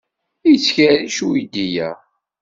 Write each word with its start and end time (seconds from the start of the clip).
Yettkerric 0.51 1.17
uydi-a? 1.27 1.91